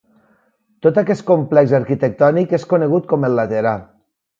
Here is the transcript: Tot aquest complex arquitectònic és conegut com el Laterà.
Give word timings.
Tot 0.85 0.97
aquest 1.01 1.25
complex 1.29 1.77
arquitectònic 1.81 2.59
és 2.61 2.69
conegut 2.75 3.11
com 3.15 3.33
el 3.33 3.43
Laterà. 3.43 3.81